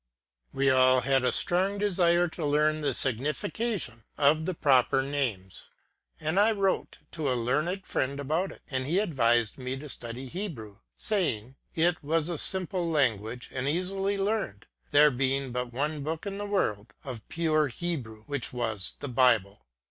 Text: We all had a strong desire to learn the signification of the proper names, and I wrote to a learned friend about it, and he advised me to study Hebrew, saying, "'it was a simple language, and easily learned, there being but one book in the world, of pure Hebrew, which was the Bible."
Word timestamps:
We 0.51 0.71
all 0.71 1.01
had 1.01 1.23
a 1.23 1.31
strong 1.31 1.77
desire 1.77 2.27
to 2.29 2.43
learn 2.43 2.81
the 2.81 2.91
signification 2.91 4.03
of 4.17 4.45
the 4.47 4.55
proper 4.55 5.03
names, 5.03 5.69
and 6.19 6.39
I 6.39 6.53
wrote 6.53 6.97
to 7.11 7.31
a 7.31 7.35
learned 7.37 7.85
friend 7.85 8.19
about 8.19 8.51
it, 8.51 8.63
and 8.71 8.87
he 8.87 8.97
advised 8.97 9.59
me 9.59 9.77
to 9.77 9.87
study 9.87 10.25
Hebrew, 10.25 10.77
saying, 10.97 11.53
"'it 11.75 12.01
was 12.03 12.29
a 12.29 12.39
simple 12.39 12.89
language, 12.89 13.51
and 13.53 13.67
easily 13.67 14.17
learned, 14.17 14.65
there 14.89 15.11
being 15.11 15.51
but 15.51 15.71
one 15.71 16.01
book 16.01 16.25
in 16.25 16.39
the 16.39 16.47
world, 16.47 16.93
of 17.03 17.29
pure 17.29 17.67
Hebrew, 17.67 18.23
which 18.23 18.51
was 18.51 18.95
the 19.01 19.07
Bible." 19.07 19.67